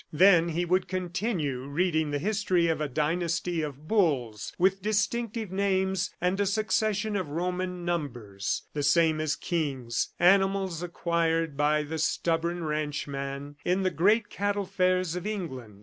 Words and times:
Then 0.11 0.49
he 0.49 0.65
would 0.65 0.87
continue 0.87 1.67
reading 1.67 2.09
the 2.09 2.17
history 2.17 2.65
of 2.69 2.81
a 2.81 2.87
dynasty 2.87 3.61
of 3.61 3.87
bulls 3.87 4.51
with 4.57 4.81
distinctive 4.81 5.51
names 5.51 6.09
and 6.19 6.39
a 6.39 6.47
succession 6.47 7.15
of 7.15 7.29
Roman 7.29 7.85
numbers, 7.85 8.63
the 8.73 8.81
same 8.81 9.21
as 9.21 9.35
kings 9.35 10.09
animals 10.19 10.81
acquired 10.81 11.55
by 11.55 11.83
the 11.83 11.99
stubborn 11.99 12.63
ranchman 12.63 13.57
in 13.63 13.83
the 13.83 13.91
great 13.91 14.31
cattle 14.31 14.65
fairs 14.65 15.15
of 15.15 15.27
England. 15.27 15.79